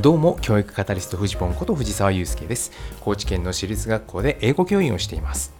[0.00, 2.70] どうも教育カタリストフジポンこと藤沢祐介です。
[3.00, 5.52] 高知県の私立学校で英語教員をしています。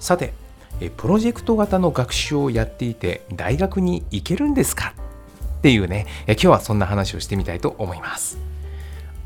[0.00, 0.32] さて
[0.96, 4.92] プロジェクト型の学習をやっていて大学に行けるんですか？
[5.58, 8.38] っていうね今日はそんな話をしてみたいと思います。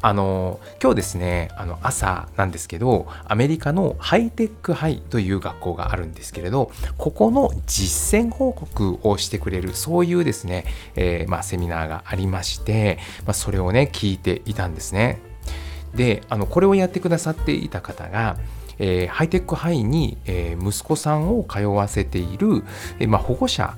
[0.02, 10.66] あの今日ですねあの朝なんですけどアメリカのハイテックハイという学校があるんですけれどここの実践報告をしてくれるそういうですね、
[10.96, 15.20] えー、まあ、セミナーがありまして、まあ、それをね聞いていたんですね。
[15.94, 18.36] であのこれをやってくださっていた方が
[18.79, 22.64] えー、ハイテックハイに、えー、息子さんを通わせている、
[22.98, 23.76] えー、まあ、保護者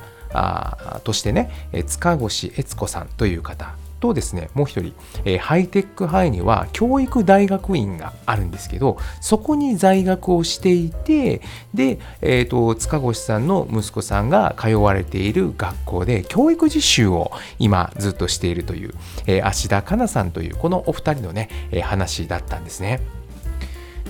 [1.03, 1.51] としてね、
[1.87, 3.75] 塚越悦子さんという方
[4.05, 4.93] とですね、もう一人、
[5.25, 11.41] えー、ハイテックハイには教育大学院があるんですけど、そこに在学をしていて、
[11.73, 18.93] で、えっ、ー、と、塚越さんの息子さんが通われている学校で教育実習を今ずっとしているという、
[19.27, 23.01] えー、芦田香奈さんというこのお二人のね、え話だったんですね。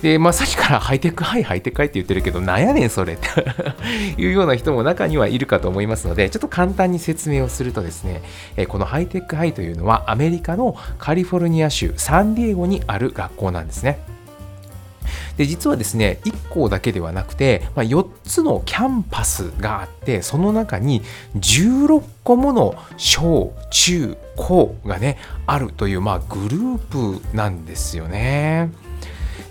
[0.01, 3.27] で、まあ、さっきからハイテクハイ、ハイテクハイって言ってるけど、なんやねん、それって
[4.21, 8.21] いうような人も中にはいるかと思いますので、ちょっと簡単に説明をするとですね、
[8.67, 13.99] このハイテクハイというのはアメリカのカリフォルニア州サンディエゴにある学校なんですね。
[15.37, 21.01] で実はですね1校だけではなくて、まあ、4つのキャンパスがあってその中に
[21.37, 26.77] 16個もの小中高がねあるという、まあ、グルー
[27.19, 28.71] プなんですよね。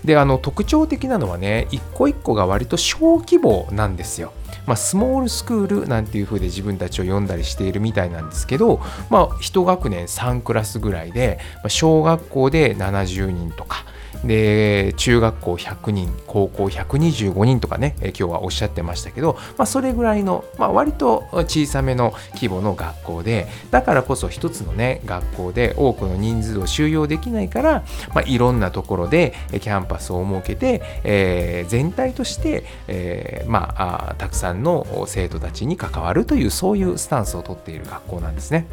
[0.05, 4.33] であの特徴的なのはね一個一個が割と小規模なんですよ。
[4.65, 8.81] まあ、スモールスクールなんていう風で自分たちを呼んだりしているみたいなんですけど、
[9.11, 13.85] まあ、1学年3クラスぐらいで、まあ、小学校で70人とか
[14.23, 38.65] で中学校100人高校125人とかね、今日はおっしゃってましたけど、まあ、それぐらいの、まあ、割と小さめの規模の学校でだからこそ一つのね学校で多くの人数を収容できないから、まあ、いろんなところでキャンパスを設けて、えー、全体として、えー、まあたくさんの生徒たちに関わるというそういうスタンスをとっている学校なんですね。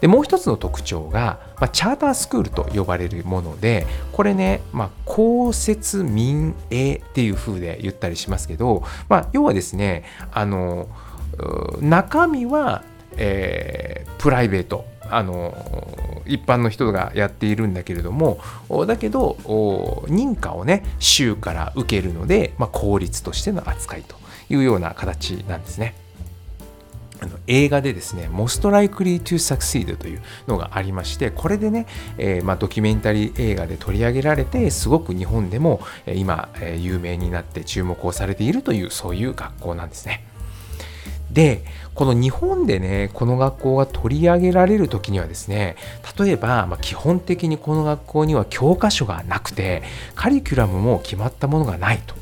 [0.00, 10.88] でもう一つの特徴が、まあ、チャータースクールと呼ばれるものでこれね、まあ、公設民営っていう風で言ったりしますけど、まあ、要はですねあの
[11.80, 12.82] 中身は、
[13.16, 15.54] えー、プライベートあの
[16.26, 18.40] 一般の人がやっているんだけれども
[18.86, 19.36] だけど
[20.08, 24.16] 認可をね州から受けるので、まあ、公立としての扱いと
[24.48, 25.94] いうような形なんですね。
[27.20, 31.86] あの映画でですね、Most Likely to Succeed というのがありまして、これでね、
[32.18, 40.24] えー、まあ、ドキュメンタリー映画で取り上げられて、すごく日本でも今、え有名になって注目をされているという、そういう学校なんですね。
[41.30, 45.76] で、この日本でね、この学校が取り上げられる時にはですね、
[46.18, 49.82] 例えば、まあ、基本的にこの学校には教科書がなくて、
[50.14, 52.14] カリキュラムも決まったものがないと。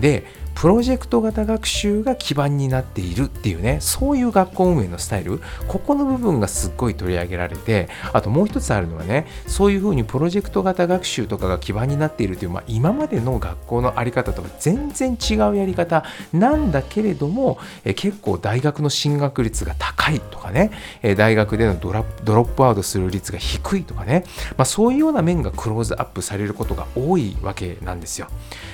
[0.00, 20.70] で、プロジェクト型学習が基盤になっているっていうねそういう学校運営のスタイルここの部分がすっごい取り上げられてあともう一つあるのはねそういうふうにプロジェクト型学習とかが基盤になっているという、まあ、今までの学校の在り方とは全然違うやり方なんだけれどもえ結構大学の進学率が高いとかね
[21.02, 24.24] え大学でのドラドロップアウトする率が低いとかね、
[24.56, 28.28] まあ、そういうような面がクローズアップされることが多いわけなんですよ。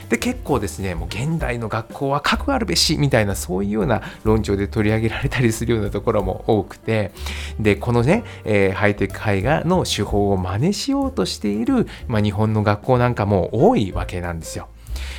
[0.09, 7.13] で結構ですねもう現代の学校は核あるべしみたいなそういうような論調で取り上げられたりするようなところも多くて
[7.61, 14.69] でこのね、えー、ハイテク絵画の手法を真似しようとしている、まあ、日本の学校なんかも多いわけなんですよ。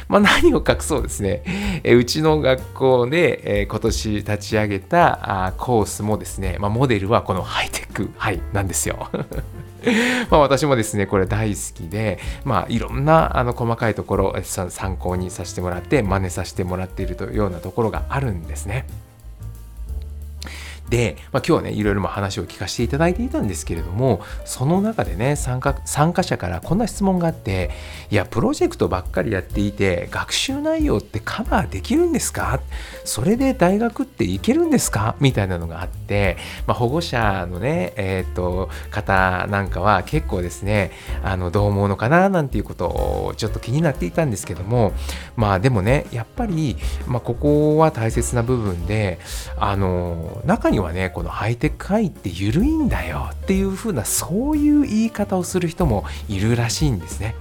[0.09, 1.43] まあ、何を隠そうですね、
[1.83, 9.07] えうちの学校で、え今年立ち上げたあコースもですね、まあ、モデルはこのハイテク、はい、なんですよ。
[10.29, 18.85] まあ私もですね、これ大好きで、まあいろんなあの細かいところ参考にさせてもらって、真似させてもらっているというようなところがあるんですね。
[20.89, 27.69] で、まあ、今日はねいろいろ話を聞かせていただいていたんですけれどもその中でね参加参加者からこんな質問があって
[28.09, 32.59] いやプロジェクトばっかりやっていて学習内容ってカバーできるんですか？
[33.05, 35.15] それで大学って行けるんですか？
[35.19, 40.91] みたいなのがあって、まあ、保護者のね、えーと、方なんかは結構ですね
[41.23, 42.29] あのどう思うのかな？
[42.29, 44.93] なんていうことをちょっと気になっていたんですけども
[45.35, 46.77] まあでもねやっぱり、
[47.07, 49.19] まあ、ここは大切な部分で
[49.57, 57.35] あの中にはねこのハイテクハイって緩いんだよっていう風なそういう言い方をする人もいるらしいんですね。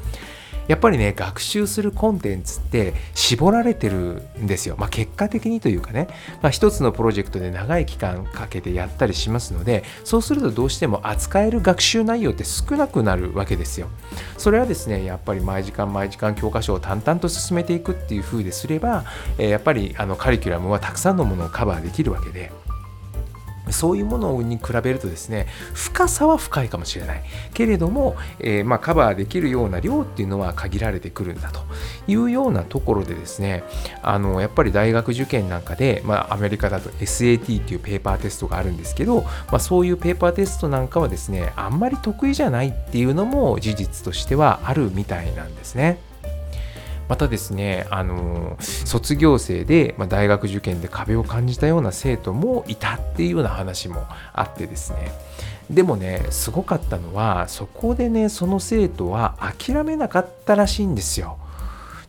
[0.69, 6.09] やっぱりね学習するコンテンツって絞られてるんですよ、まあ、結果的にというかね、
[6.43, 13.89] まあ、一つのプロジェクトで長い期間かけてやったりしますのでそうするとどうしても扱える学習内容って少なくなるわけですよ。
[14.37, 19.05] それはですねやっぱり毎時間毎時間教科書を淡々と進めていくっていう風ですれば、
[19.39, 22.53] えー、やっぱりあのカリキュラムはたくさんのものをカバーできるわけで。
[23.73, 27.23] そういうものに比べるとですね深さは深いかもしれない
[27.55, 31.61] けれども、えー、まあ、カバーできるような量っていうのは限られてくるんだと
[32.07, 33.65] いうようなところでですね
[34.03, 46.08] あのやっぱり大学受験なんかで、まあ、アメリカだと SAT っていうペーパーテストがあるんですけど、まあ、そういうペーパーテストなんかはですねあんまり得意じゃないっていうのも事実としてはあるみたいなんですね。
[47.09, 55.11] またですね、あの卒業生で、まあ、大学受験で壁を感じたような生徒もいたっていうような話もあってですね
[55.71, 61.39] でもねすごかったのはそこでねその生徒は諦めなかったらしいんですよ。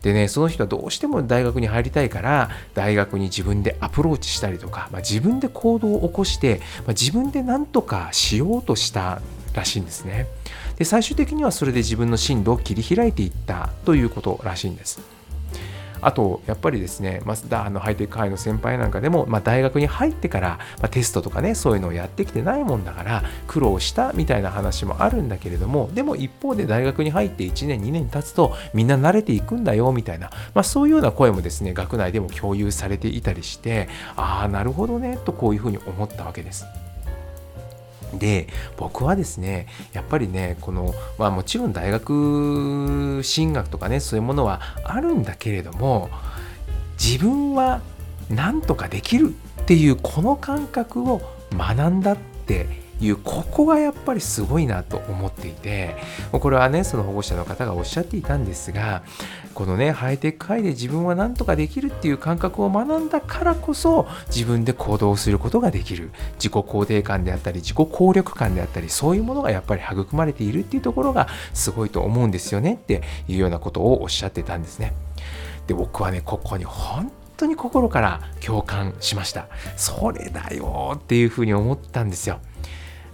[0.02, 9.20] でねその人はどうしても大学に入りたいから大学に自分でアプローチしたりとか、まあ、自分で行動を起こして、まあ、自分で何とかしようとした
[9.54, 10.26] らしいんですね。
[10.76, 15.00] で最終的にはそれで自分の進路を切り開いていったということらしいんです。
[16.02, 36.64] あと、やっぱりですね、マスダーのハイテク界の先輩なんかでも、まあ、大学に入ってから、まあ、テストとかね、そういうのをやってきてないもんだから、苦労したみたいな話もあるんだけれども、でも一方で大学に入って1年、2年経つと、みんな慣れていくんだよ、みたいな、まあ、そういうような声もですね、学内でも共有されていたりして、ああ、なるほどね、とこういうふうに思ったわけです。
[38.14, 46.10] で僕はですねやっぱりねこの、まあ、もちろん大学進学とかねそういうものはあるんだけれども
[47.02, 47.80] 自分は
[48.28, 51.20] なんとかできるっていうこの感覚を
[51.52, 52.16] 学んだっ
[52.46, 55.96] ていうここがやっぱりすごいなと思っていて
[56.32, 59.02] これはねその保護者の方がおっしゃっていたんですが
[59.54, 66.10] このねハイテク界で自分は何とかできるっていう感覚を学んだからこそ自分で行動することができる。
[66.34, 74.94] 自己肯定感であったり自己効力感であったりそういうものがやっぱり育まれているっていうところがすごいと思うんですよねっていうようなことをおっしゃってたんですね。
[75.66, 79.48] で僕はねここに本当に心から共感しました。
[79.76, 82.40] それだよっていうふうに思ったんですよ。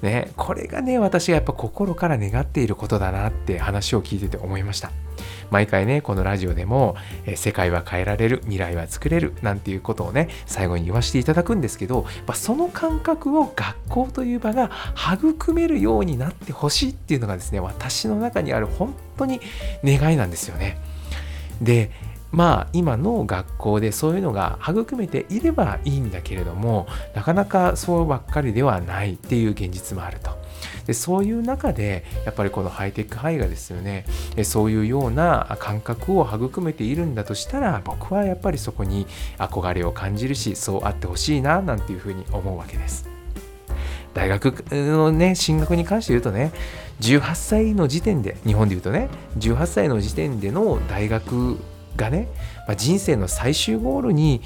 [0.06, 4.92] ね、これがね、私がやっぱ心から願っていることだなって話を聞いてて思いました。
[5.50, 19.40] 毎回ね、このラジオでも、え世界は変えられる、未来は作れる、なんていうことをね、最後に言わせていただくんですけど、まあ、その感覚を学校という場が育めるようになってほしいっていうのがですね、私の中にある本当に
[19.84, 20.78] 願いなんですよね。
[21.60, 21.90] で、
[22.36, 30.36] まあ今の学校でそういうのが育めていればいいんだけれどもなかなかそうばっかりではないっていう現実もあると。
[30.86, 34.04] でそういう中でやっぱりこのハイテクハイがですよね
[34.44, 39.06] そういうような感覚を育めているんだとしたら僕はやっぱりそこに
[39.38, 43.08] 憧れを感じるしそうあってほしいななんていうふうに思うわけです。
[44.14, 46.52] 大学のね進学に関して言うとね
[47.00, 51.58] 18歳の時点で日本で言うとね18歳の時点での大学
[51.96, 52.28] がね、
[52.66, 54.42] まあ、人生の最終ゴールに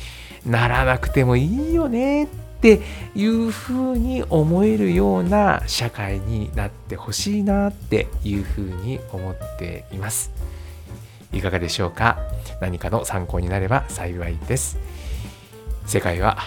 [0.46, 2.26] ならなくてもいいよねっ
[2.60, 2.80] て
[3.14, 10.30] いうふうに思えるような社会になってほしいなっていうふうに思っています。
[11.32, 12.18] いかがでしょうか？
[12.60, 14.78] 何かの参考になれば幸いです。
[15.86, 16.38] 世界は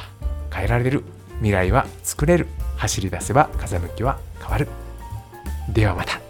[0.53, 1.03] 変えられる。
[1.37, 2.47] 未来は作れる。
[2.77, 4.67] 走り出せば風向きは変わる。
[5.69, 6.22] ではまた。